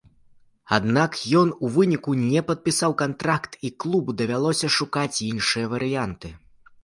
Аднак 0.77 1.17
ён 1.41 1.51
у 1.65 1.69
выніку 1.75 2.15
не 2.21 2.41
падпісаў 2.47 2.91
кантракт, 3.03 3.51
і 3.69 3.73
клубу 3.85 4.17
давялося 4.21 4.67
шукаць 4.79 5.23
іншыя 5.29 5.65
варыянты. 5.75 6.27